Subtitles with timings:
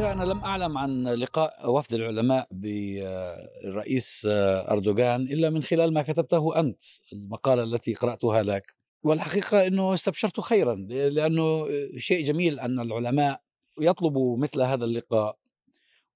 [0.00, 4.28] الحقيقة أنا لم أعلم عن لقاء وفد العلماء بالرئيس
[4.70, 8.74] أردوغان إلا من خلال ما كتبته أنت المقالة التي قرأتها لك.
[9.02, 11.66] والحقيقة أنه استبشرت خيرا لأنه
[11.98, 13.40] شيء جميل أن العلماء
[13.80, 15.36] يطلبوا مثل هذا اللقاء.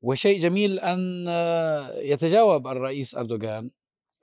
[0.02, 1.26] وشيء جميل أن
[1.98, 3.70] يتجاوب الرئيس أردوغان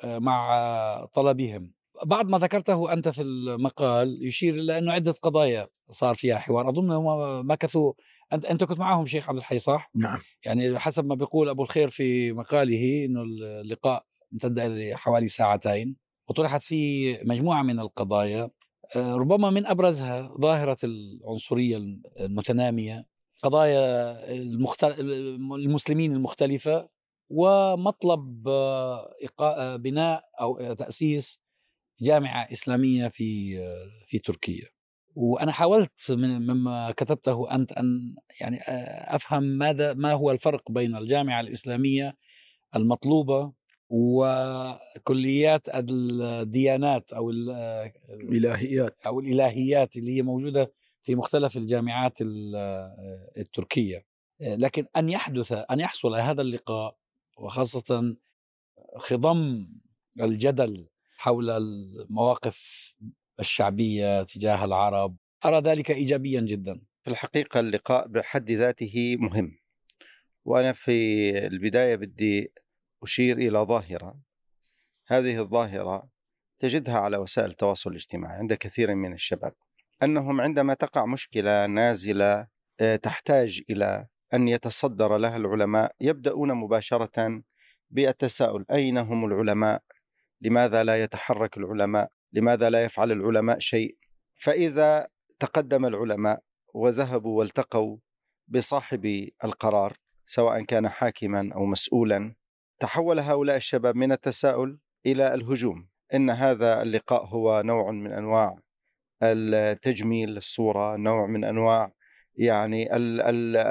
[0.05, 1.71] مع طلبهم.
[2.05, 6.69] بعض ما ذكرته أنت في المقال يشير إلى أنه عدة قضايا صار فيها حوار.
[6.69, 7.07] أظن هم
[7.51, 7.93] مكثوا
[8.33, 11.89] أنت أنت كنت معهم شيخ عبد الحي صح؟ نعم يعني حسب ما بيقول أبو الخير
[11.89, 15.95] في مقاله أنه اللقاء امتد حوالي ساعتين
[16.29, 18.49] وطرحت فيه مجموعة من القضايا
[18.95, 21.77] ربما من أبرزها ظاهرة العنصرية
[22.19, 23.05] المتنامية
[23.43, 24.17] قضايا
[25.55, 26.89] المسلمين المختلفة
[27.29, 28.43] ومطلب
[29.75, 31.41] بناء أو تأسيس
[32.01, 33.57] جامعة إسلامية في
[34.07, 34.67] في تركيا
[35.15, 38.59] وأنا حاولت من مما كتبته أنت أن يعني
[39.15, 42.17] أفهم ماذا ما هو الفرق بين الجامعة الإسلامية
[42.75, 43.53] المطلوبة
[43.89, 52.17] وكليات الديانات أو الإلهيات أو الإلهيات اللي هي موجودة في مختلف الجامعات
[53.37, 54.05] التركية.
[54.41, 56.95] لكن أن يحدث أن يحصل هذا اللقاء
[57.37, 58.15] وخاصة
[58.97, 59.67] خضم
[60.21, 60.87] الجدل
[61.17, 62.91] حول المواقف
[63.41, 66.81] الشعبية تجاه العرب أرى ذلك إيجابيا جدا.
[67.03, 69.57] في الحقيقة اللقاء بحد ذاته مهم
[70.45, 72.53] وأنا في البداية بدي
[73.03, 74.19] أشير إلى ظاهرة.
[75.07, 76.09] هذه الظاهرة
[76.59, 79.53] تجدها على وسائل التواصل الاجتماعي عند كثير من الشباب
[80.03, 82.47] أنهم عندما تقع مشكلة نازلة
[83.01, 87.41] تحتاج إلى أن يتصدر لها العلماء يبدأون مباشرة
[87.89, 89.83] بالتساؤل أين هم العلماء؟
[90.41, 93.97] لماذا لا يتحرك العلماء؟ لماذا لا يفعل العلماء شيء؟
[94.35, 95.07] فإذا
[95.39, 96.41] تقدم العلماء
[96.73, 97.97] وذهبوا والتقوا
[98.47, 99.93] بصاحب القرار
[100.25, 102.35] سواء كان حاكما أو مسؤولا
[102.79, 105.87] تحول هؤلاء الشباب من التساؤل إلى الهجوم.
[106.13, 108.59] إن هذا اللقاء هو نوع من أنواع
[109.23, 111.93] التجميل الصورة نوع من أنواع
[112.35, 112.95] يعني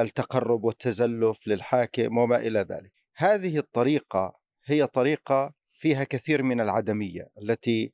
[0.00, 2.93] التقرب والتزلف للحاكم وما إلى ذلك.
[3.16, 7.93] هذه الطريقة هي طريقة فيها كثير من العدمية التي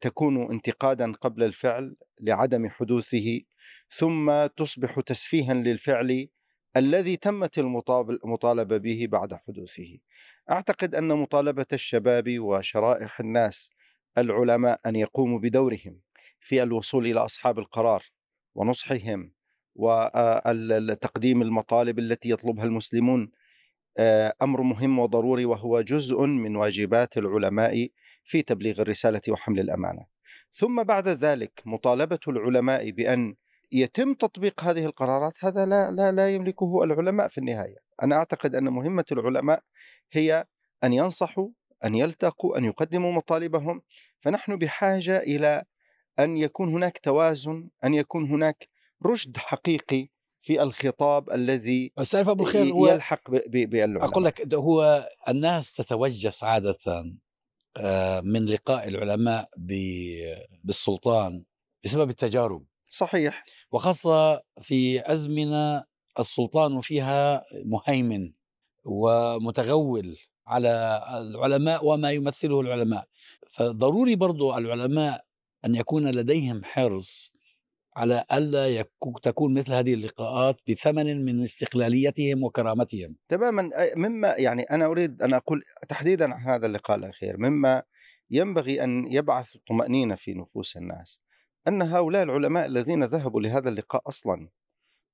[0.00, 3.40] تكون انتقادا قبل الفعل لعدم حدوثه
[3.88, 6.28] ثم تصبح تسفيها للفعل
[6.76, 9.98] الذي تمت المطالبة به بعد حدوثه.
[10.50, 13.70] أعتقد أن مطالبة الشباب وشرائح الناس
[14.18, 16.00] العلماء أن يقوموا بدورهم
[16.40, 18.04] في الوصول إلى أصحاب القرار
[18.54, 19.32] ونصحهم
[19.74, 23.32] وتقديم المطالب التي يطلبها المسلمون
[24.42, 27.88] أمر مهم وضروري وهو جزء من واجبات العلماء
[28.24, 30.06] في تبليغ الرسالة وحمل الأمانة.
[30.52, 33.34] ثم بعد ذلك مطالبة العلماء بأن
[33.72, 37.76] يتم تطبيق هذه القرارات هذا لا لا لا يملكه العلماء في النهاية.
[38.02, 39.62] أنا أعتقد أن مهمة العلماء
[40.12, 40.44] هي
[40.84, 41.48] أن ينصحوا،
[41.84, 43.82] أن يلتقوا، أن يقدموا مطالبهم،
[44.20, 45.64] فنحن بحاجة إلى
[46.18, 48.68] أن يكون هناك توازن، أن يكون هناك
[49.06, 50.08] رشد حقيقي
[50.42, 56.76] في الخطاب الذي أستاذ أبو الخير هو يلحق بالعلماء أقول لك هو الناس تتوجس عاده
[58.22, 59.50] من لقاء العلماء
[60.64, 61.44] بالسلطان
[61.84, 62.64] بسبب التجارب.
[62.90, 63.44] صحيح.
[63.72, 65.84] وخاصة في أزمنة
[66.18, 68.32] السلطان فيها مهيمن
[68.84, 70.16] ومتغول
[70.46, 73.08] على العلماء وما يمثله العلماء.
[73.50, 75.24] فضروري برضو العلماء
[75.64, 77.32] أن يكون لديهم حرص
[77.96, 78.84] على ألا
[79.22, 83.16] تكون مثل هذه اللقاءات بثمن من استقلاليتهم وكرامتهم.
[83.28, 83.70] تماما.
[83.96, 87.82] مما يعني أنا أريد أن أقول تحديدا عن هذا اللقاء الأخير مما
[88.30, 91.20] ينبغي أن يبعث طمأنينة في نفوس الناس
[91.68, 94.48] أن هؤلاء العلماء الذين ذهبوا لهذا اللقاء أصلا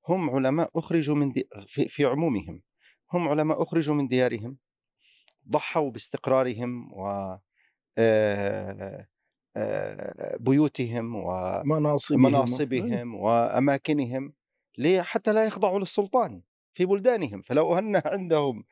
[0.08, 2.62] هم علماء أخرجوا من دي في, عمومهم
[3.12, 4.56] هم علماء أخرجوا من ديارهم
[5.48, 7.36] ضحوا باستقرارهم و
[10.40, 14.32] بيوتهم ومناصبهم ومناصبهم وأماكنهم
[15.00, 16.42] حتى لا يخضعوا للسلطان
[16.74, 17.42] في بلدانهم.
[17.42, 18.64] فلو أن عندهم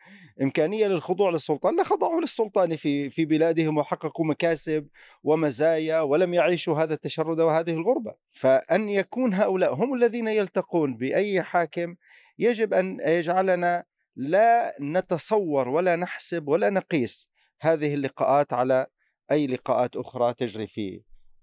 [0.42, 4.88] إمكانية للخضوع للسلطان لخضعوا للسلطان في في بلادهم وحققوا مكاسب
[5.22, 8.14] ومزايا ولم يعيشوا هذا التشرد وهذه الغربة.
[8.32, 11.96] فأن يكون هؤلاء هم الذين يلتقون بأي حاكم
[12.38, 13.84] يجب أن يجعلنا
[14.16, 17.30] لا نتصور ولا نحسب ولا نقيس
[17.60, 18.86] هذه اللقاءات على
[19.30, 21.02] أي لقاءات أخرى تجري في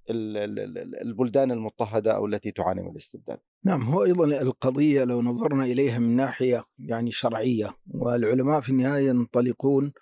[0.10, 3.40] البلدان المضطهدة أو التي تعاني من الاستبداد.
[3.66, 9.94] نعم هو أيضا القضية لو نظرنا إليها من ناحية يعني شرعية والعلماء في النهاية ينطلقون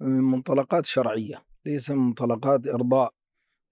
[0.00, 3.14] من منطلقات شرعية ليس من منطلقات إرضاء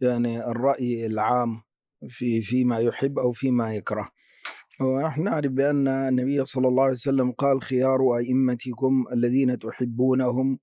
[0.00, 1.62] يعني الرأي العام
[2.08, 4.10] في فيما يحب أو فيما يكره.
[4.80, 10.58] ونحن نعرف بأن النبي صلى الله عليه وسلم قال خيار أئمتكم الذين تحبونهم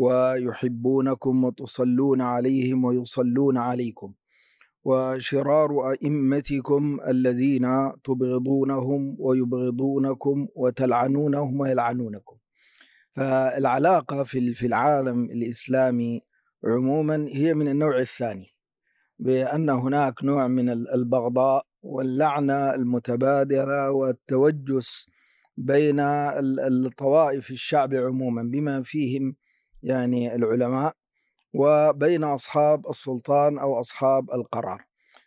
[0.00, 4.14] ويحبونكم وتصلون عليهم ويصلون عليكم.
[4.84, 7.66] وشرار أئمتكم الذين
[8.04, 12.36] تبغضونهم ويبغضونكم وتلعنونهم ويلعنونكم.
[13.16, 16.22] فالعلاقة في العالم الإسلامي
[16.64, 18.48] عموما هي من النوع الثاني
[19.18, 25.06] بأن هناك نوع من البغضاء واللعنة المتبادلة والتوجس
[25.56, 26.00] بين
[26.86, 29.36] الطوائف الشعب عموما بما فيهم
[29.82, 30.94] يعني العلماء
[31.54, 34.84] وبين أصحاب السلطان أو أصحاب القرار.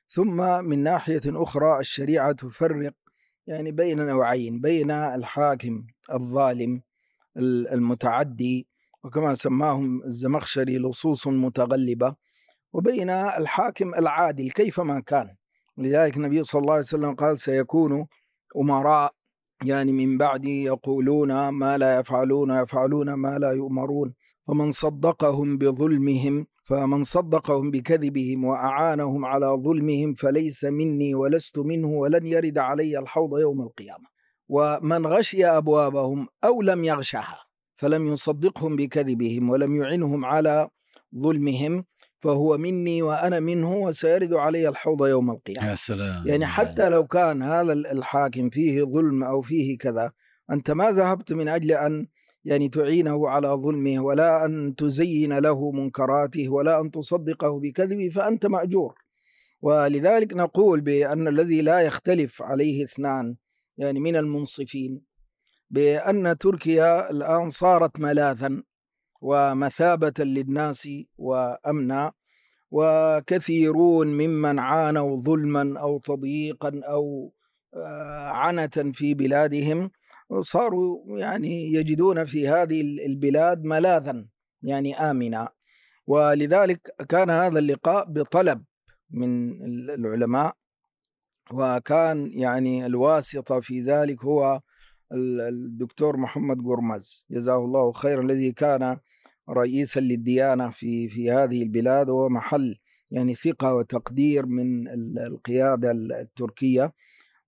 [0.08, 2.94] ثم من ناحية أخرى الشريعة تفرق
[3.48, 5.84] يعني بين نوعين بين الحاكم
[6.14, 6.82] الظالم
[7.74, 8.68] المتعدي
[9.04, 12.16] وكما سماهم الزمخشري لصوص متغلبة
[12.74, 15.36] وبين الحاكم العادل كيفما كان.
[15.78, 18.08] لذلك النبي صلى الله عليه وسلم قال سيكون
[18.58, 19.14] أمراء
[19.64, 24.14] يعني من بعدي يقولون ما لا يفعلون يفعلون ما لا يؤمرون.
[24.48, 32.58] فمن صدقهم بظلمهم فمن صدقهم بكذبهم وأعانهم على ظلمهم فليس مني ولست منه ولن يرد
[32.58, 34.14] علي الحوض يوم القيامة.
[34.50, 37.40] ومن غشي أبوابهم أو لم يغشها
[37.78, 40.70] فلم يصدقهم بكذبهم ولم يعنهم على
[41.16, 41.86] ظلمهم
[42.20, 45.70] فهو مني وأنا منه وسيرد علي الحوض يوم القيامة.
[45.70, 50.12] يا سلام يعني حتى لو كان هذا الحاكم فيه ظلم أو فيه كذا
[50.52, 52.08] أنت ما ذهبت من أجل أن
[52.46, 58.96] يعني تعينه على ظلمه ولا أن تزين له منكراته ولا أن تصدقه بكذبه فأنت مأجور.
[59.62, 63.36] ولذلك نقول بأن الذي لا يختلف عليه اثنان
[63.78, 65.02] يعني من المنصفين
[65.70, 68.64] بأن تركيا الآن صارت ملاذا
[69.22, 72.12] ومثابة للناس وأمنا
[72.72, 77.34] وكثيرون ممن عانوا ظلما أو تضييقا أو
[77.76, 79.92] آه، عنة في بلادهم.
[80.40, 84.26] صاروا يعني يجدون في هذه البلاد ملاذا
[84.62, 85.50] يعني آمنا
[86.08, 88.64] ولذلك كان هذا اللقاء بطلب
[89.12, 90.56] من العلماء
[91.52, 94.62] وكان يعني الواسطة في ذلك هو
[95.14, 97.26] الدكتور محمد قرمز.
[97.32, 98.98] جزاه الله خير الذي كان
[99.50, 102.76] رئيسا للديانة في في هذه البلاد وهو محل
[103.12, 104.88] يعني ثقة وتقدير من
[105.28, 106.94] القيادة التركية.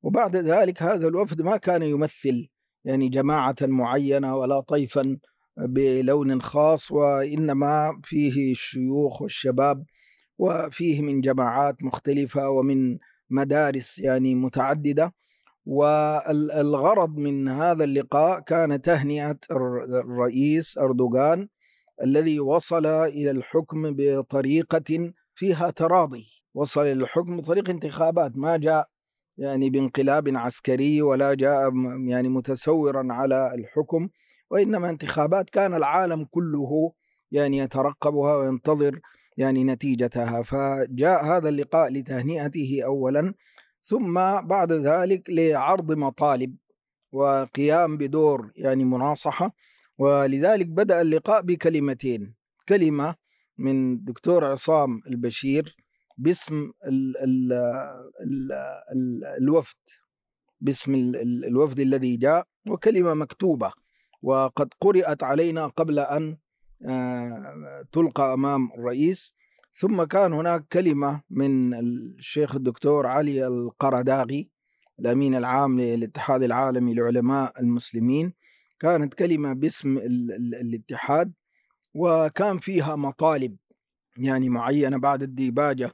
[0.04, 2.50] وبعد ذلك هذا الوفد ما كان يمثل
[2.85, 5.17] يعني جماعة معينة ولا طيفا
[5.57, 9.85] بلون خاص وإنما فيه الشيوخ والشباب
[10.37, 12.97] وفيه من جماعات مختلفة ومن
[13.29, 15.13] مدارس يعني متعددة.
[15.65, 21.47] والغرض من هذا اللقاء كان تهنئة الرئيس أردوغان
[22.03, 26.25] الذي وصل إلى الحكم بطريقة فيها تراضي.
[26.53, 28.89] وصل إلى الحكم بطريق انتخابات ما جاء
[29.37, 31.71] يعني بانقلاب عسكري ولا جاء
[32.07, 34.09] يعني متسورا على الحكم
[34.51, 36.91] وإنما انتخابات كان العالم كله
[37.31, 38.99] يعني يترقبها وينتظر
[39.37, 40.41] يعني نتيجتها.
[40.41, 43.33] فجاء هذا اللقاء لتهنئته أولا
[43.81, 46.55] ثم بعد ذلك لعرض مطالب
[47.11, 49.55] وقيام بدور يعني مناصحة.
[49.97, 52.35] ولذلك بدأ اللقاء بكلمتين
[52.69, 53.15] كلمة
[53.57, 55.75] من دكتور عصام البشير
[56.17, 57.53] باسم ال ال
[58.21, 58.51] ال
[58.91, 59.77] ال الوفد
[60.62, 63.71] باسم ال الوفد الذي جاء وكلمة مكتوبة
[64.21, 66.37] وقد قرأت علينا قبل أن
[66.87, 69.33] آه، تلقى أمام الرئيس
[69.73, 74.49] ثم كان هناك كلمة من الشيخ الدكتور علي القرداغي
[74.99, 78.33] الأمين العام للاتحاد العالمي لعلماء المسلمين
[78.80, 79.97] كانت كلمة باسم
[80.61, 81.33] الاتحاد
[81.94, 83.56] وكان فيها مطالب
[84.18, 85.92] يعني معينة بعد الديباجة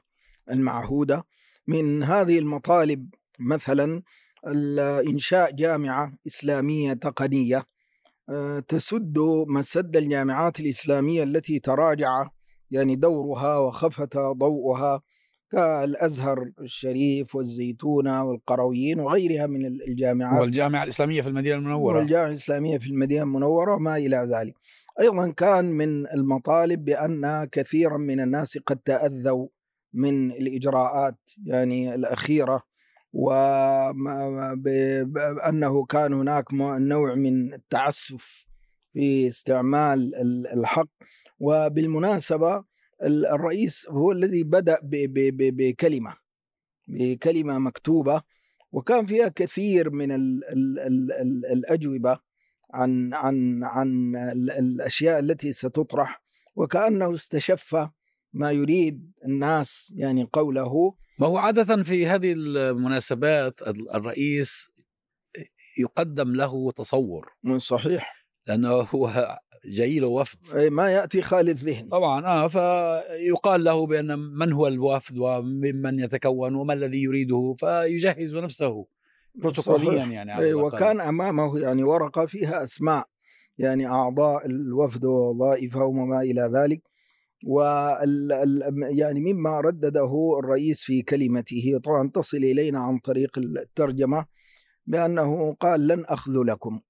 [0.50, 1.24] المعهودة.
[1.66, 3.08] من هذه المطالب
[3.38, 4.02] مثلا
[5.08, 7.64] إنشاء جامعة إسلامية تقنية
[8.28, 9.18] آه، تسد
[9.48, 12.28] مسد الجامعات الإسلامية التي تراجع
[12.70, 15.02] يعني دورها وخفت ضوءها
[15.52, 20.40] كالأزهر الشريف والزيتونه والقرويين وغيرها من الجامعات.
[20.40, 21.98] والجامعة الإسلامية في المدينة المنورة.
[21.98, 24.54] والجامعة الإسلامية في المدينة المنورة وما إلى ذلك.
[25.00, 29.48] أيضا كان من المطالب بأن كثيرا من الناس قد تأذوا
[29.94, 32.62] من الإجراءات يعني الأخيرة
[34.32, 34.64] وبانه
[35.84, 38.46] كان هناك نوع من التعسف
[38.92, 40.14] في استعمال
[40.52, 40.88] الحق.
[41.40, 42.64] وبالمناسبة
[43.04, 46.16] الرئيس هو الذي بدأ بكلمة
[46.88, 48.22] بكلمة مكتوبة.
[48.72, 52.18] وكان فيها كثير من ال ال ال ال الأجوبة
[52.74, 54.16] عن عن عن
[54.58, 56.22] الأشياء التي ستطرح.
[56.56, 57.76] وكأنه استشف
[58.32, 60.94] ما يريد الناس يعني قوله.
[61.18, 63.62] ما هو عادة في هذه المناسبات
[63.94, 64.72] الرئيس
[65.78, 67.32] يقدم له تصور.
[67.56, 68.26] صحيح.
[68.46, 74.18] لأنه هو جاي له وفد أي ما يأتي خالي الذهن طبعا آه فيقال له بأن
[74.18, 78.86] من هو الوفد وممن يتكون وما الذي يريده فيجهز نفسه
[79.34, 80.04] بروتوكوليا.
[80.04, 80.54] يعني على.
[80.54, 83.08] وكان أمامه يعني ورقة فيها أسماء
[83.58, 86.82] يعني أعضاء الوفد ووظائفهم وما إلى ذلك.
[88.04, 91.80] ال- يعني مما ردده الرئيس في كلمته.
[91.84, 94.26] طبعا تصل إلينا عن طريق الترجمة
[94.86, 96.80] بأنه قال لن اخذلكم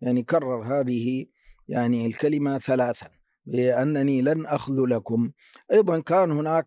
[0.00, 1.26] يعني كرر هذه
[1.68, 3.08] يعني الكلمة ثلاثا
[3.46, 5.30] بأنني لن اخذلكم
[5.72, 6.66] أيضا كان هناك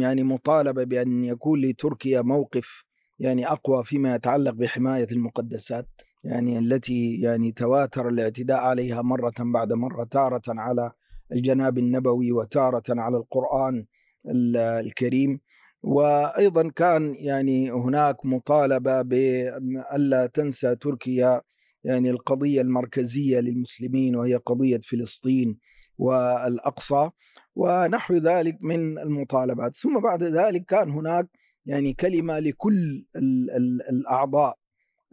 [0.00, 2.84] يعني مطالبة بأن يكون لتركيا موقف
[3.18, 5.88] يعني أقوى فيما يتعلق بحماية المقدسات
[6.24, 10.92] يعني التي يعني تواتر الاعتداء عليها مرة بعد مرة تارة على
[11.34, 13.86] الجناب النبوي وتارة على القرآن
[14.30, 15.40] ال- الكريم.
[15.82, 21.42] وأيضا كان يعني هناك مطالبة بالا تنسى تركيا
[21.84, 25.58] يعني القضية المركزية للمسلمين وهي قضية فلسطين
[25.98, 27.10] والأقصى.
[27.56, 29.76] ونحو ذلك من المطالبات.
[29.76, 31.28] ثم بعد ذلك كان هناك
[31.66, 34.56] يعني كلمة لكل ال- ال- الأعضاء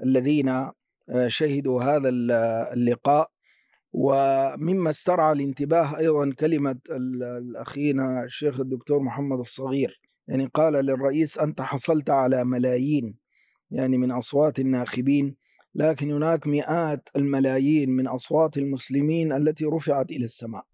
[0.04, 2.32] الذين آه، شهدوا هذا ال-
[2.78, 3.32] اللقاء.
[3.94, 11.62] ومما استرعى الانتباه أيضا كلمة ال- الأخينا الشيخ الدكتور محمد الصغير يعني قال للرئيس أنت
[11.62, 13.16] حصلت على ملايين
[13.72, 15.36] يعني من أصوات الناخبين
[15.76, 20.66] لكن هناك مئات الملايين من أصوات المسلمين التي رفعت إلى السماء.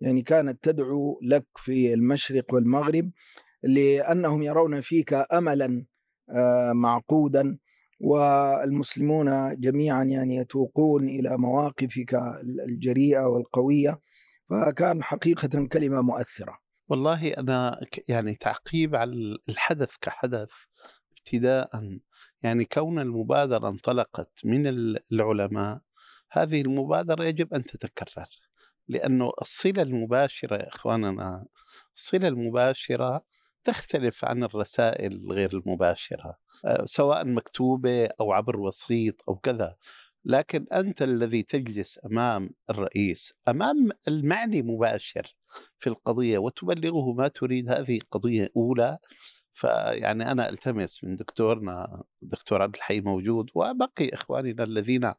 [0.00, 3.10] يعني كانت تدعو لك في المشرق والمغرب
[3.62, 5.86] لأنهم يرون فيك املا
[6.30, 7.58] آه، معقودا
[8.00, 12.14] والمسلمون جميعا يعني يتوقون إلى مواقفك
[12.68, 14.00] الجريئة والقوية
[14.50, 16.58] فكان حقيقة كلمة مؤثرة.
[16.88, 20.52] والله أنا يعني تعقيب على الحدث كحدث
[21.18, 21.98] ابتداء
[22.42, 25.80] يعني كون المبادرة انطلقت من ال- العلماء
[26.30, 28.26] هذه المبادرة يجب أن تتكرر
[28.88, 31.44] لأنه الصلة المباشرة يا إخواننا
[31.94, 33.24] الصلة المباشرة
[33.64, 36.38] تختلف عن الرسائل غير المباشرة.
[36.84, 39.76] سواء مكتوبة أو عبر وسيط أو كذا
[40.24, 45.36] لكن أنت الذي تجلس أمام الرئيس أمام المعني مباشر
[45.78, 48.98] في القضية وتبلغه ما تريد هذه قضيه اولى
[49.52, 55.12] فيعني أنا ألتمس من دكتورنا دكتور عبد الحي موجود وبقي إخواننا الذين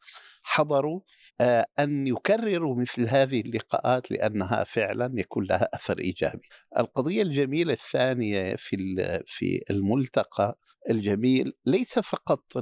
[0.43, 1.01] حضروا
[1.41, 6.49] آه، أن يكرروا مثل هذه اللقاءات لأنها فعلا يكون لها أثر إيجابي.
[6.77, 8.77] القضية الجميلة الثانية في
[9.27, 10.57] في الملتقى
[10.89, 12.57] الجميل ليس فقط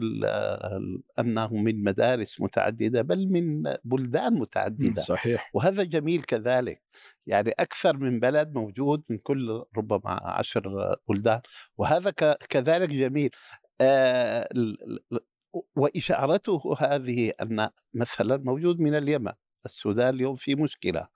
[1.20, 5.02] أنه من مدارس متعددة بل من بلدان متعددة.
[5.02, 5.50] صحيح.
[5.54, 6.82] وهذا جميل كذلك.
[7.28, 11.42] يعني أكثر من بلد موجود من كل ربما عشر بلدان.
[11.78, 12.10] وهذا
[12.50, 13.30] كذلك جميل.
[13.82, 14.50] آه،
[15.76, 19.32] وإشارته هذه أن مثلا موجود من اليمن
[19.66, 21.00] السودان اليوم في مشكلة.
[21.00, 21.08] آه،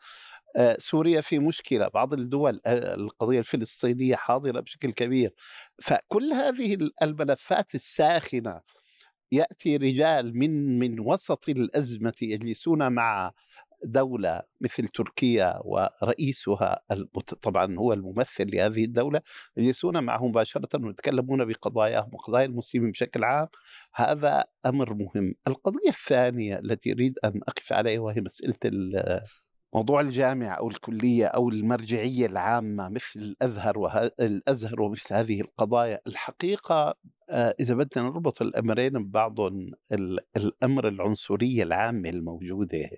[0.77, 5.33] سوريا في مشكلة بعض الدول آه، القضية الفلسطينية حاضرة بشكل كبير
[5.83, 8.61] فكل هذه الملفات الساخنة
[9.31, 13.31] يأتي رجال من من وسط الأزمة يجلسون مع
[13.85, 16.79] دولة مثل تركيا ورئيسها.
[17.41, 19.21] طبعا هو الممثل لهذه الدولة
[19.57, 23.47] يجلسون معه مباشرة ويتكلمون بقضاياهم وقضايا المسلمين بشكل عام
[23.95, 29.21] هذا أمر مهم القضية الثانية التي أريد أن أقف عليها وهي مسألة ال-
[29.75, 34.11] موضوع الجامعة أو الكلية أو المرجعية العامة مثل الأزهر وه...
[34.19, 36.95] الأزهر ومثل هذه القضايا الحقيقة
[37.29, 42.89] آه، إذا بدنا نربط الأمرين ببعضهم ال- الأمر العنصرية العامة الموجودة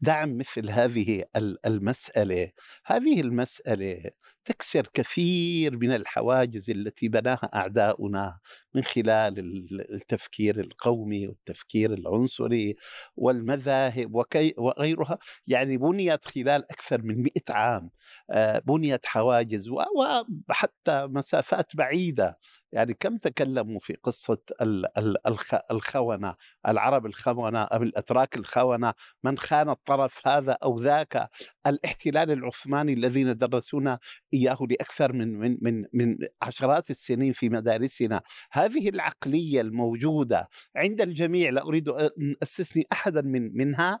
[0.00, 2.50] دعم مثل هذه ال- المسألة.
[2.86, 4.10] هذه المسألة
[4.44, 8.38] تكسر كثير من الحواجز التي بناها أعداؤنا
[8.74, 12.76] من خلال ال- التفكير القومي والتفكير العنصري
[13.16, 15.18] والمذاهب وكي وغيرها.
[15.46, 17.90] يعني بنيت خلال أكثر من مئة عام
[18.30, 22.38] آه، بنيت حواجز وحتى مسافات بعيدة.
[22.72, 26.34] يعني كم تكلموا في قصة ال- ال- الخ- الخونة
[26.68, 28.94] العرب الخونة أو الأتراك الخونة؟
[29.24, 31.28] من خان الطرف هذا أو ذاك؟
[31.66, 33.98] الاحتلال العثماني الذين درسونا
[34.34, 38.22] إياه لأكثر من من من من عشرات السنين في مدارسنا.
[38.52, 43.98] هذه العقلية الموجودة عند الجميع لا أريد أن أستثني أحدا من منها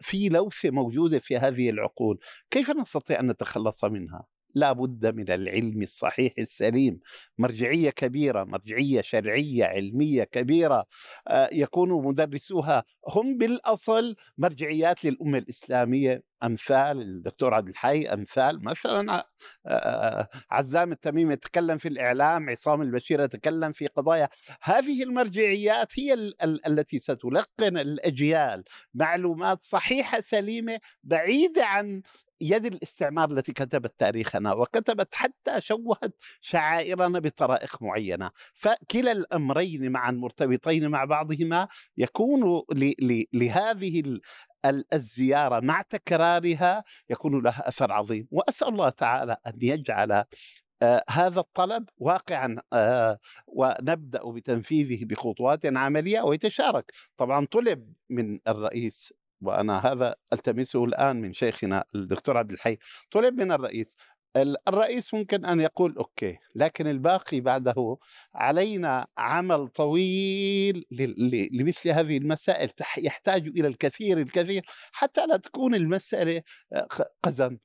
[0.00, 2.18] في لوثة موجودة في هذه العقول.
[2.50, 7.00] كيف نستطيع أن نتخلص منها؟ لا بد من العلم الصحيح السليم.
[7.38, 10.86] مرجعية كبيرة مرجعية شرعية علمية كبيرة
[11.28, 16.22] آه، يكون مدرسوها هم بالأصل مرجعيات للأمة الإسلامية.
[16.42, 19.24] امثال الدكتور عبد الحي امثال مثلا
[20.50, 24.28] عزام التميمي يتكلم في الإعلام عصام البشير يتكلم في قضايا.
[24.62, 28.64] هذه المرجعيات هي ال ال التي ستلقن الأجيال
[28.94, 32.02] معلومات صحيحة سليمة بعيدة عن
[32.40, 38.30] يد الاستعمار التي كتبت تاريخنا وكتبت حتى شوهت شعائرنا بطرائق معينة.
[38.54, 42.62] فكلا الأمرين معا مرتبطين مع بعضهما يكون
[43.32, 44.20] لهذه
[44.92, 48.28] الزيارة مع تكرارها يكون لها أثر عظيم.
[48.30, 50.24] وأسأل الله تعالى أن يجعل
[50.82, 56.92] آه هذا الطلب واقعا آه ونبدأ بتنفيذه بخطوات عملية ويتشارك.
[57.16, 62.78] طبعا طلب من الرئيس وأنا هذا ألتمسه الآن من شيخنا الدكتور عبد الحي
[63.10, 63.96] طلب من الرئيس
[64.68, 67.96] الرئيس ممكن أن يقول أوكي لكن الباقي بعده
[68.34, 70.84] علينا عمل طويل
[71.52, 76.42] لمثل هذه المسائل يحتاج إلى الكثير الكثير حتى لا تكون المسألة
[76.72, 76.88] آه،
[77.22, 77.58] قزم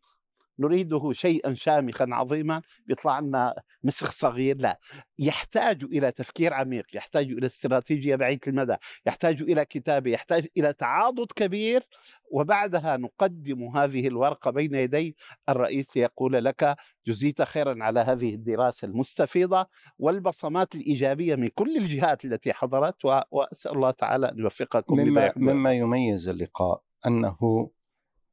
[0.60, 4.80] نريده شيئا شامخا عظيما بيطلع لنا مسخ صغير لا.
[5.20, 11.32] يحتاج إلى تفكير عميق يحتاج إلى استراتيجية بعيدة المدى يحتاج إلى كتابة يحتاج إلى تعاضد
[11.36, 11.88] كبير.
[12.34, 15.16] وبعدها نقدم هذه الورقة بين يدي
[15.50, 16.76] الرئيس ليقول لك
[17.08, 19.68] جزيت خيرا على هذه الدراسة المستفيضة
[20.00, 22.96] والبصمات الإيجابية من كل الجهات التي حضرت
[23.32, 27.70] وأسأل الله تعالى أن يوفقكم مما, مما يميز اللقاء أنه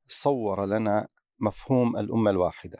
[0.07, 1.09] صور لنا
[1.41, 2.79] مفهوم الأمة الواحدة.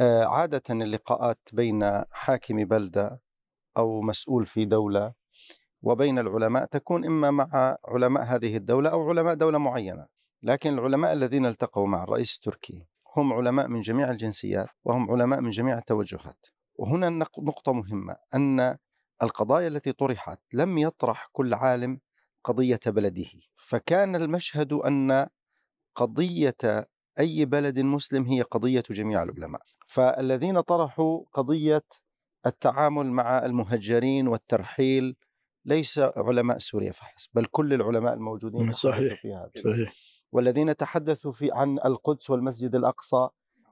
[0.00, 3.20] آه، عادة اللقاءات بين حاكم بلدة
[3.76, 5.12] أو مسؤول في دولة
[5.82, 10.06] وبين العلماء تكون إما مع علماء هذه الدولة أو علماء دولة معينة
[10.42, 15.50] لكن العلماء الذين التقوا مع الرئيس التركي هم علماء من جميع الجنسيات وهم علماء من
[15.50, 16.46] جميع التوجهات.
[16.74, 18.76] وهنا نقطة مهمة أن
[19.22, 22.00] القضايا التي طرحت لم يطرح كل عالم
[22.44, 25.26] قضية بلده فكان المشهد أن
[25.94, 26.88] قضية
[27.20, 29.60] أي بلد مسلم هي قضية جميع العلماء.
[29.86, 31.84] فالذين طرحوا قضية
[32.46, 35.16] التعامل مع المهجرين والترحيل
[35.64, 39.92] ليس علماء سوريا فحسب بل كل العلماء الموجودين صحيح في هذا صحيح
[40.32, 43.28] والذين تحدثوا في عن القدس والمسجد الأقصى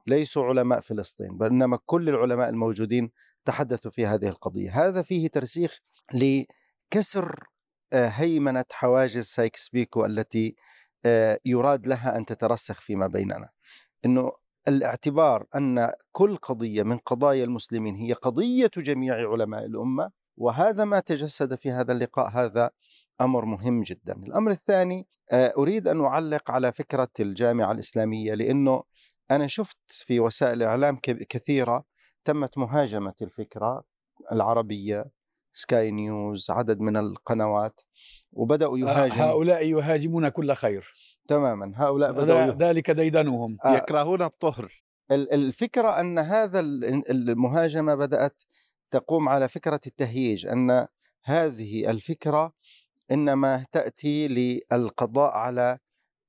[0.07, 3.11] ليسوا علماء فلسطين بل إنما كل العلماء الموجودين
[3.45, 4.85] تحدثوا في هذه القضية.
[4.85, 5.79] هذا فيه ترسيخ
[6.13, 7.47] لكسر
[7.93, 10.55] آه، هيمنة حواجز سايكس بيكو التي
[11.45, 13.49] يراد لها أن تترسخ فيما بيننا
[14.05, 14.31] إنه
[14.67, 21.55] الاعتبار أن كل قضية من قضايا المسلمين هي قضية جميع علماء الأمة وهذا ما تجسد
[21.55, 22.69] في هذا اللقاء هذا
[23.21, 24.13] أمر مهم جدا.
[24.13, 28.83] الأمر الثاني آه، أريد أن أعلق على فكرة الجامعة الإسلامية لأنه
[29.31, 30.97] أنا شفت في وسائل إعلام
[31.29, 31.85] كثيرة
[32.25, 33.83] تمت مهاجمة الفكرة
[34.31, 35.05] العربية
[35.55, 37.81] سكاي نيوز عدد من القنوات
[38.31, 39.25] وبدأوا يهاجموا.
[39.25, 40.93] هؤلاء يهاجمون كل خير.
[41.27, 43.57] تماما هؤلاء بدأوا ذلك ديدنهم.
[43.65, 43.75] آه.
[43.75, 44.71] يكرهون الطهر.
[45.11, 46.59] الفكرة أن هذا
[47.09, 48.43] المهاجمة بدأت
[48.91, 50.87] تقوم على فكرة التهييج أن
[51.23, 52.53] هذه الفكرة
[53.11, 54.27] إنما تأتي
[54.71, 55.77] للقضاء على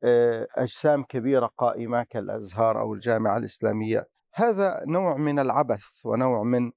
[0.05, 4.07] آه، أجسام كبيرة قائمة كالأزهار أو الجامعة الإسلامية.
[4.35, 6.73] هذا نوع من العبث ونوع من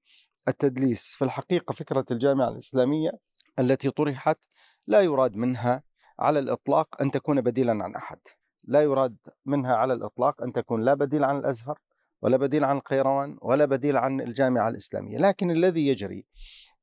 [0.48, 1.16] التدليس.
[1.16, 3.12] في الحقيقة فكرة الجامعة الإسلامية
[3.60, 4.38] التي طرحت
[4.88, 5.84] لا يراد منها
[6.20, 8.20] على الإطلاق أن تكون بديلا عن أحد.
[8.64, 11.80] لا يراد منها على الإطلاق أن تكون لا بديل عن الأزهر
[12.22, 15.18] ولا بديل عن القيروان ولا بديل عن الجامعة الإسلامية.
[15.18, 16.26] لكن الذي يجري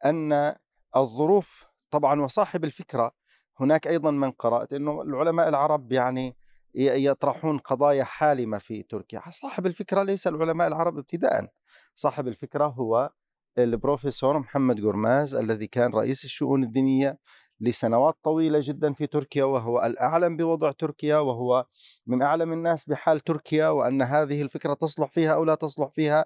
[0.04, 0.54] أن
[0.96, 3.12] الظروف طبعا وصاحب الفكرة
[3.60, 6.36] هناك أيضا من قرأت أنه العلماء العرب يعني
[6.74, 9.22] يطرحون قضايا حالمة في تركيا.
[9.30, 11.48] صاحب الفكرة ليس العلماء العرب ابتداء
[11.94, 13.10] صاحب الفكرة هو
[13.58, 17.18] البروفيسور محمد قرماز الذي كان رئيس الشؤون الدينية
[17.60, 21.66] لسنوات طويلة جدا في تركيا وهو الأعلم بوضع تركيا وهو
[22.06, 26.24] من أعلم الناس بحال تركيا وأن هذه الفكرة تصلح فيها أو لا تصلح فيها.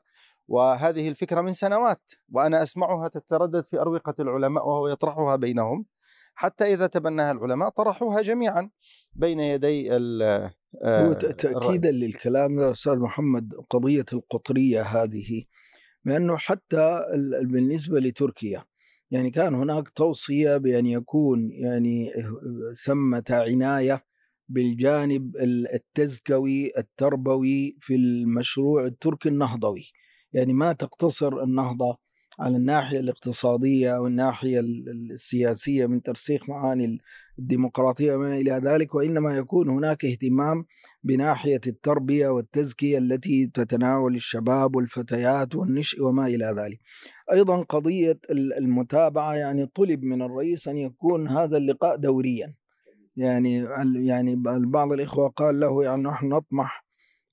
[0.49, 5.87] وهذه الفكرة من سنوات وأنا أسمعها تتردد في أروقة العلماء وهو يطرحها بينهم.
[6.35, 8.71] حتى إذا تبناها العلماء طرحوها جميعا
[9.13, 9.97] بين يدي هو
[10.85, 15.45] آه، تأكيدا للكلام ده أستاذ محمد قضية القطرية هذه
[16.05, 17.05] بأنه حتى
[17.43, 18.65] بالنسبة لتركيا
[19.11, 22.13] يعني كان هناك توصية بأن يكون يعني
[22.85, 24.05] ثمة عناية
[24.49, 25.37] بالجانب
[25.75, 29.93] التزكوي التربوي في المشروع التركي النهضوي.
[30.33, 31.99] يعني ما تقتصر النهضة
[32.41, 34.61] على الناحية الاقتصادية والناحية
[35.11, 36.99] السياسية من ترسيخ معاني
[37.39, 40.65] الديمقراطية وما إلى ذلك وإنما يكون هناك اهتمام
[41.03, 46.81] بناحية التربية والتزكية التي تتناول الشباب والفتيات والنشء وما إلى ذلك.
[47.33, 48.19] أيضا قضية
[48.59, 52.55] المتابعة يعني طلب من الرئيس أن يكون هذا اللقاء دوريا.
[53.17, 53.67] يعني
[54.07, 56.87] يعني بعض الإخوة قال له يعني نحن نطمح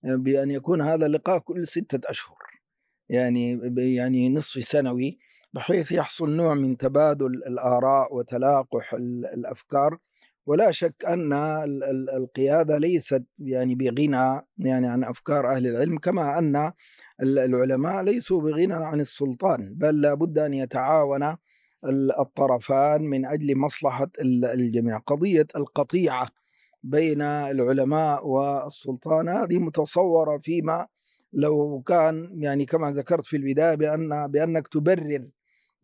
[0.03, 2.36] بأن يكون هذا اللقاء كل ستة أشهر.
[3.09, 5.17] يعني يعني نصف سنوي
[5.53, 8.93] بحيث يحصل نوع من تبادل الآراء وتلاقح
[9.33, 9.97] الأفكار.
[10.47, 11.33] ولا شك أن
[12.17, 16.71] القيادة ليست يعني بغنى يعني عن أفكار أهل العلم كما أن
[17.23, 21.35] العلماء ليسوا بغنى عن السلطان بل لابد أن يتعاون
[22.19, 24.09] الطرفان من أجل مصلحة
[24.53, 24.97] الجميع.
[24.97, 26.27] قضية القطيعة
[26.83, 30.87] بين العلماء والسلطان هذه متصورة فيما
[31.33, 35.29] لو كان يعني كما ذكرت في البداية بأن بأنك تبرر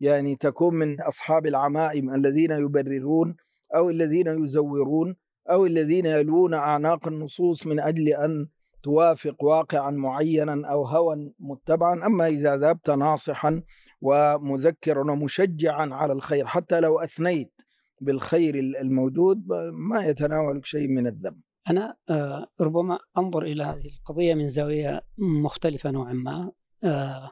[0.00, 3.36] يعني تكون من أصحاب العمائم الذين يبررون
[3.74, 5.16] أو الذين يزورون
[5.50, 8.48] أو الذين يلوون أعناق النصوص من أجل أن
[8.82, 12.06] توافق واقعا معينا أو هوى متبعا.
[12.06, 13.62] أما إذا ذهبت ناصحا
[14.00, 17.52] ومذكرا ومشجعا على الخير حتى لو أثنيت
[18.00, 21.40] بالخير الموجود ما يتناولك شيء من الذنب.
[21.70, 26.52] أنا آه، ربما أنظر إلى هذه القضية من زاوية مختلفة نوعا ما.
[26.84, 27.30] آه،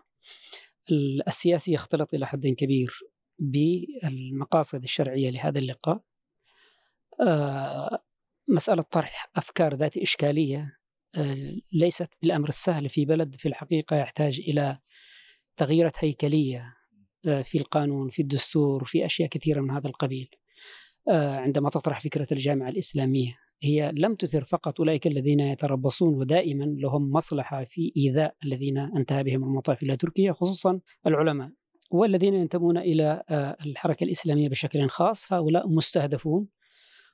[1.28, 3.00] السياسي يختلط إلى حد كبير
[3.38, 6.02] بالمقاصد الشرعية لهذا اللقاء.
[7.20, 8.02] آه،
[8.48, 10.78] مسألة طرح أفكار ذات إشكالية
[11.72, 14.78] ليست بالأمر السهل في بلد في الحقيقة يحتاج إلى
[15.56, 16.76] تغييرات هيكلية
[17.22, 20.28] في القانون في الدستور في أشياء كثيرة من هذا القبيل.
[21.08, 23.38] عندما تطرح فكرة الجامعة الإسلامية.
[23.62, 29.44] هي لم تثر فقط أولئك الذين يتربصون ودائما لهم مصلحة في إيذاء الذين انتهى بهم
[29.44, 31.50] المطاف إلى تركيا خصوصا العلماء
[31.92, 36.48] والذين ينتمون إلى آه، الحركة الإسلامية بشكل خاص هؤلاء مستهدفون.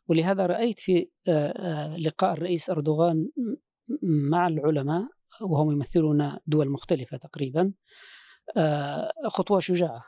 [0.08, 3.28] ولهذا رأيت في آه، آه، لقاء الرئيس أردوغان
[4.02, 5.08] مع العلماء
[5.40, 7.72] وهم يمثلون دول مختلفة تقريبا
[9.28, 10.04] خطوة شجاعة.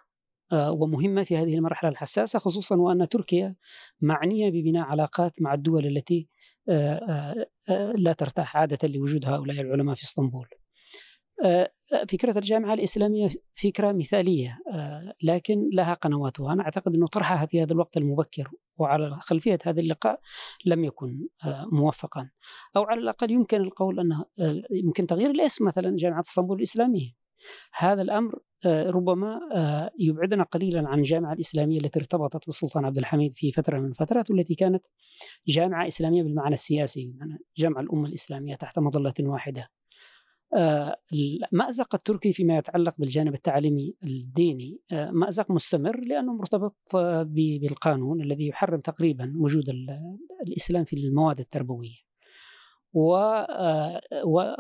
[0.52, 3.54] ومهمة في هذه المرحلة الحساسة خصوصا وأن تركيا
[4.00, 6.28] معنية ببناء علاقات مع الدول التي
[6.68, 10.48] آه، آه، لا ترتاح عادة لوجود هؤلاء العلماء في إسطنبول.
[12.08, 14.58] فكرة الجامعة الإسلامية فكرة مثالية
[15.22, 16.52] لكن لها قنواتها.
[16.52, 20.20] أنا أعتقد أنه طرحها في هذا الوقت المبكر وعلى خلفية هذا اللقاء
[20.66, 21.28] لم يكن
[21.72, 22.30] موفقا.
[22.76, 24.24] أو على الأقل يمكن القول أنه
[24.70, 27.19] يمكن تغيير الاسم مثلا جامعة إسطنبول الإسلامية.
[27.72, 33.34] هذا الأمر آه، ربما آه، يبعدنا قليلا عن الجامعة الإسلامية التي ارتبطت بالسلطان عبد الحميد
[33.34, 34.86] في فترة من الفترات والتي كانت
[35.48, 37.14] جامعة إسلامية بالمعنى السياسي
[37.58, 39.68] جامعة الأمة الإسلامية تحت مظلة واحدة.
[40.56, 40.96] آه،
[41.52, 46.76] المأزق التركي فيما يتعلق بالجانب التعليمي الديني مأزق مستمر لأنه مرتبط
[47.34, 49.64] بالقانون الذي يحرم تقريبا وجود
[50.46, 52.09] الإسلام في المواد التربوية.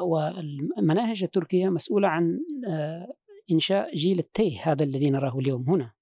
[0.02, 2.40] والمناهج التركية مسؤولة عن
[3.50, 5.92] إنشاء جيل التيه هذا الذي نراه اليوم هنا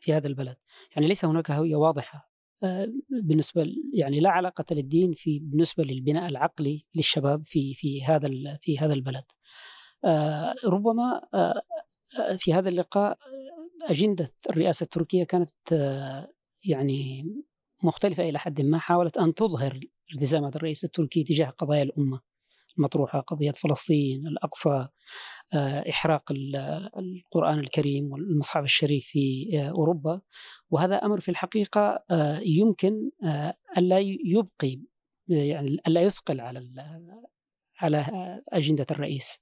[0.00, 0.56] في هذا البلد.
[0.96, 6.84] يعني ليس هناك هوية واضحة آه، بالنسبة يعني لا علاقة للدين في بالنسبة للبناء العقلي
[6.94, 8.28] للشباب في في هذا
[8.62, 9.24] في هذا البلد.
[10.04, 11.62] آه، ربما آه،
[12.38, 13.18] في هذا اللقاء
[13.82, 15.50] أجندة الرئاسة التركية كانت
[16.64, 17.26] يعني
[17.82, 19.80] مختلفة إلى حد ما حاولت أن تظهر
[20.14, 22.20] التزامات الرئيس التركي تجاه قضايا الأمة
[22.78, 24.88] المطروحة قضية فلسطين الأقصى
[25.54, 26.32] آه، إحراق
[26.98, 30.20] القرآن الكريم والمصحف الشريف في آه، أوروبا
[30.70, 33.10] وهذا أمر في الحقيقة آه، يمكن
[33.78, 34.80] ألا يبقي
[35.28, 36.62] يعني ألا يثقل على
[37.80, 38.06] على
[38.48, 39.38] أجندة الرئيس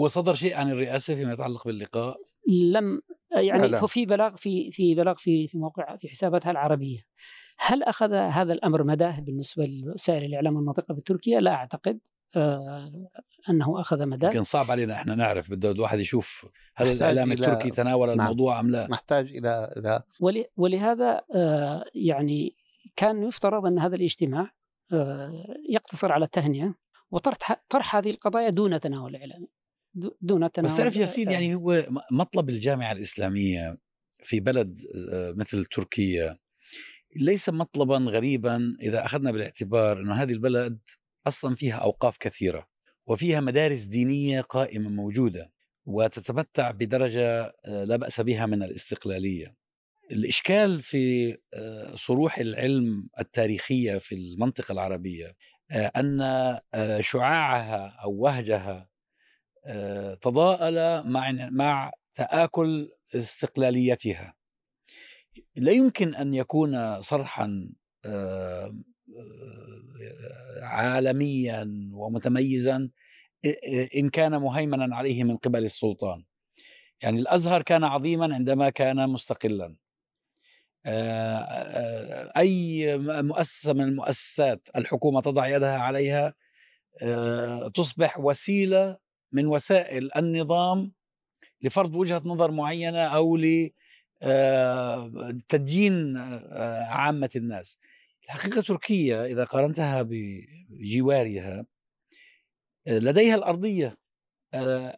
[0.00, 2.16] وصدر شيء عن الرئاسة فيما يتعلق باللقاء؟
[2.48, 3.86] لم يعني لا لا.
[3.86, 6.98] في بلاغ في في بلاغ في في موقع في حساباتها العربية
[7.58, 11.98] هل أخذ هذا الأمر مداه بالنسبة لوسائل الإعلام الناطقه بتركيا؟ لا أعتقد
[12.36, 13.08] آه
[13.50, 18.08] أنه أخذ مداه يمكن صعب علينا إحنا نعرف بده الواحد يشوف هل الإعلام التركي تناول
[18.08, 18.20] نعم.
[18.20, 20.02] الموضوع أم لا؟ نحتاج إلى إلى
[20.56, 22.56] ولهذا آه يعني
[22.96, 24.50] كان يفترض أن هذا الاجتماع
[24.92, 26.74] آه يقتصر على التهنئة
[27.10, 27.36] وطرح
[27.68, 29.48] طرح هذه القضايا دون تناول إعلامي
[30.20, 33.76] دون تناول بس تعرف ياسين يعني هو مطلب الجامعة الإسلامية
[34.24, 34.78] في بلد
[35.12, 36.38] آه، مثل تركيا
[37.16, 40.78] ليس مطلبا غريبا إذا أخذنا بالاعتبار إنه هذه البلد
[41.26, 42.68] أصلا فيها أوقاف كثيرة
[43.06, 45.52] وفيها مدارس دينية قائمة موجودة
[45.84, 49.56] وتتمتع بدرجة آه، لا بأس بها من الاستقلالية.
[50.12, 55.36] الإشكال في آه، صروح العلم التاريخية في المنطقة العربية
[55.72, 56.20] أن
[57.00, 58.88] شعاعها أو وهجها
[60.20, 64.34] تضاءل مع مع تآكل استقلاليتها.
[65.56, 67.72] لا يمكن أن يكون صرحا
[68.04, 72.90] آه، آه، عالميا ومتميزا
[73.96, 76.24] إن كان مهيمنا عليه من قبل السلطان.
[77.02, 79.76] يعني الأزهر كان عظيما عندما كان مستقلا.
[80.86, 86.34] آه، أي مؤسسة من المؤسسات الحكومة تضع يدها عليها
[87.02, 88.96] آه، تصبح وسيلة
[89.36, 90.92] من وسائل النظام
[91.62, 93.36] لفرض وجهة نظر معينة أو
[95.02, 97.78] لتدجين آه، عامة الناس.
[98.24, 101.66] الحقيقة تركيا إذا قارنتها بجوارها
[102.86, 103.98] لديها الأرضية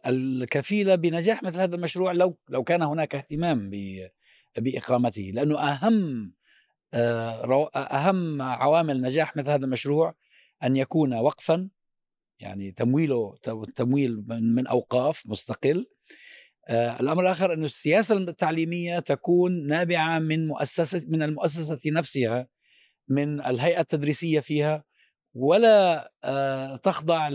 [0.07, 3.69] الكفيلة بنجاح مثل هذا المشروع لو لو كان هناك اهتمام
[4.57, 6.33] بإقامته لأنه أهم
[7.75, 10.15] أهم عوامل نجاح مثل هذا المشروع
[10.63, 11.69] أن يكون وقفا
[12.39, 13.37] يعني تمويله
[13.75, 15.85] تمويل من أوقاف مستقل.
[16.71, 22.47] الأمر الآخر انه السياسة التعليمية تكون نابعة من مؤسسة من المؤسسة نفسها
[23.07, 24.83] من الهيئة التدريسية فيها
[25.33, 26.11] ولا
[26.83, 27.29] تخضع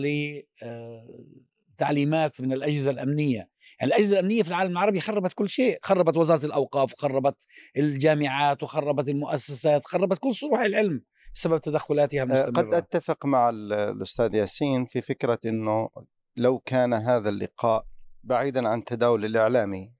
[1.75, 3.54] لتعليمات من الأجهزة الأمنية.
[3.81, 9.09] يعني الأجهزة الأمنية في العالم العربي خربت كل شيء خربت وزارة الأوقاف خربت الجامعات وخربت
[9.09, 15.39] المؤسسات خربت كل صروح العلم بسبب تدخلاتها المستمره قد أتفق مع الأستاذ ياسين في فكرة
[15.47, 15.89] إنه
[16.37, 17.87] لو كان هذا اللقاء
[18.25, 19.93] بعيدا عن تداول الإعلامي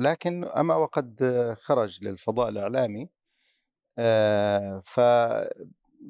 [0.00, 1.16] لكن أما وقد
[1.60, 3.08] خرج للفضاء الإعلامي
[4.84, 4.98] ف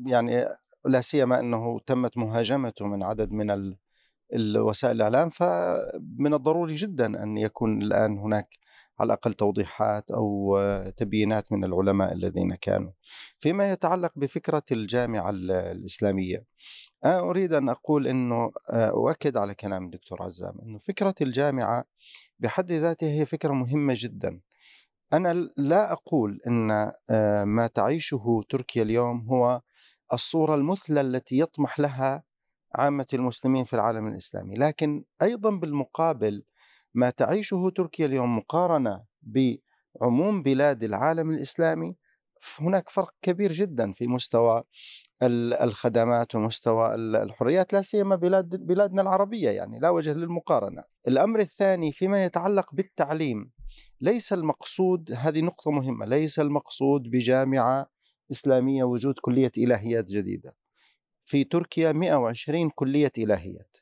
[0.07, 0.44] يعني
[0.85, 3.50] لا سيما إنه تمت مهاجمته من عدد من
[4.35, 8.49] الوسائل الإعلام فمن الضروري جدا أن يكون الآن هناك
[9.01, 10.59] على الأقل توضيحات أو
[10.97, 12.90] تبيينات من العلماء الذين كانوا.
[13.40, 16.44] فيما يتعلق بفكرة الجامعة الإسلامية
[17.05, 21.85] أنا أريد أن أقول إنه أؤكد على كلام الدكتور عزام إنه فكرة الجامعة
[22.38, 24.40] بحد ذاتها هي فكرة مهمة جدا.
[25.12, 26.92] أنا لا أقول إن
[27.44, 29.61] ما تعيشه تركيا اليوم هو
[30.12, 32.23] الصورة المثلى التي يطمح لها
[32.74, 36.44] عامة المسلمين في العالم الإسلامي لكن أيضا بالمقابل
[36.94, 41.96] ما تعيشه تركيا اليوم مقارنة بعموم بلاد العالم الإسلامي
[42.58, 44.62] هناك فرق كبير جدا في مستوى
[45.22, 50.84] الخدمات ومستوى الحريات لا سيما بلاد بلادنا العربية يعني لا وجه للمقارنة.
[51.08, 53.50] الأمر الثاني فيما يتعلق بالتعليم
[54.00, 57.87] ليس المقصود هذه نقطة مهمة، ليس المقصود بجامعة
[58.30, 60.56] إسلامية وجود كلية إلهيات جديدة.
[61.24, 63.76] في تركيا 120 كلية إلهيات.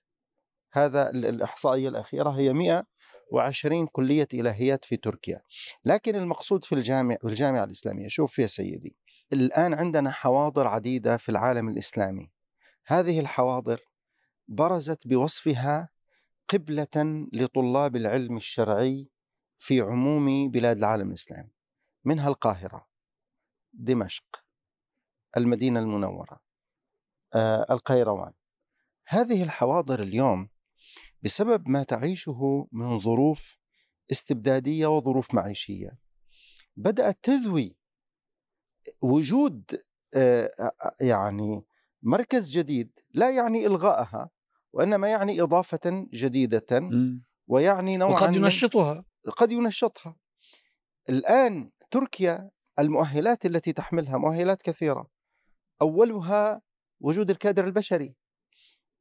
[0.72, 5.42] هذا الإحصائية الأخيرة هي 120 كلية إلهيات في تركيا.
[5.85, 8.96] لكن المقصود في الجامع الجامعة الإسلامية شوف يا سيدي
[9.33, 12.31] الآن عندنا حواضر عديدة في العالم الإسلامي.
[12.87, 13.81] هذه الحواضر
[14.48, 15.88] برزت بوصفها
[16.48, 19.09] قبلة لطلاب العلم الشرعي
[19.59, 21.50] في عموم بلاد العالم الإسلامي
[22.05, 22.87] منها القاهرة
[23.72, 24.44] دمشق
[25.37, 26.40] المدينة المنورة.
[27.71, 28.33] القيروان.
[29.07, 30.49] هذه الحواضر اليوم
[31.23, 33.57] بسبب ما تعيشه من ظروف
[34.11, 35.99] استبدادية وظروف معيشية.
[36.77, 37.77] بدأت تذوي
[39.01, 39.64] وجود
[40.14, 40.51] آه،
[41.01, 41.64] يعني
[42.03, 44.31] مركز جديد لا يعني الغائها
[44.73, 46.90] وإنما يعني إضافة جديدة
[47.47, 49.05] ويعني نوعا وقد ينشطها.
[49.37, 50.16] قد ينشطها.
[51.09, 55.11] الآن تركيا المؤهلات التي تحملها مؤهلات كثيرة.
[55.83, 56.62] أولها
[57.03, 58.15] وجود الكادر البشري.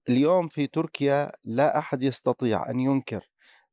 [0.10, 3.30] اليوم في تركيا لا أحد يستطيع أن ينكر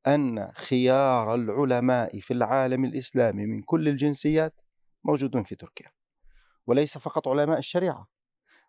[0.07, 4.55] أن خيار العلماء في العالم الإسلامي من كل الجنسيات
[5.05, 5.93] موجودون في تركيا
[6.67, 8.09] وليس فقط علماء الشريعة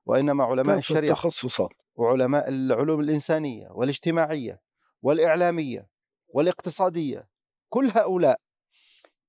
[0.05, 4.61] وإنما علماء الشريعة التخصصات؟ وعلماء العلوم الإنسانية والاجتماعية
[5.01, 5.89] والإعلامية
[6.27, 7.29] والاقتصادية
[7.69, 8.39] كل هؤلاء.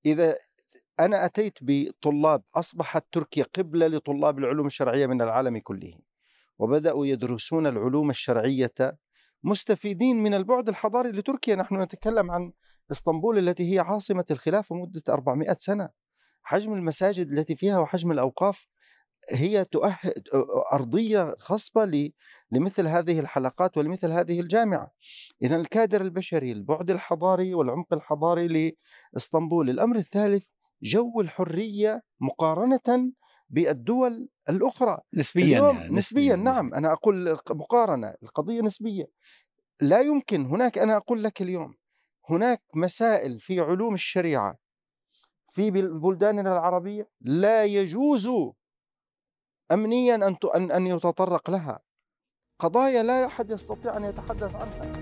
[0.05, 0.37] إذا
[0.99, 5.93] أنا أتيت بطلاب أصبحت تركيا قبلة لطلاب العلوم الشرعية من العالم كله.
[6.61, 8.97] وبدأوا يدرسون العلوم الشرعية
[9.43, 11.55] مستفيدين من البعد الحضاري لتركيا.
[11.55, 12.51] نحن نتكلم عن
[12.91, 15.89] إسطنبول التي هي عاصمة الخلافة مدة 400 سنة.
[16.43, 18.67] حجم المساجد التي فيها وحجم الأوقاف
[19.29, 20.13] هي تؤهل
[20.73, 22.11] أرضية خصبة
[22.51, 24.91] لمثل هذه الحلقات ولمثل هذه الجامعة.
[25.43, 28.73] إذا الكادر البشري البعد الحضاري والعمق الحضاري
[29.13, 29.69] لإسطنبول.
[29.69, 30.47] الأمر الثالث
[30.83, 33.11] جو الحرية مقارنة
[33.51, 34.97] بالدول الأخرى.
[35.13, 36.77] نسبيا يعني نسبيا, نسبيا نعم نسبياً.
[36.77, 39.05] أنا أقول مقارنة القضية نسبية.
[39.81, 41.75] لا يمكن هناك أنا أقول لك اليوم
[42.29, 44.57] هناك مسائل في علوم الشريعة
[45.49, 48.29] في بلداننا العربية لا يجوز
[49.71, 50.15] أمنيا
[50.55, 51.79] أن أن يتطرق لها.
[52.59, 55.00] قضايا لا أحد يستطيع أن يتحدث عنها.